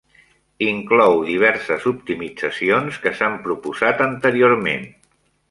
[0.67, 4.91] Inclou diverses optimitzacions que s'han proposat anteriorment.